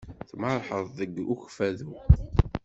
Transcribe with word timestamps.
Tmerrḥeḍ 0.29 0.85
deg 0.97 1.11
Ukfadu? 1.33 1.91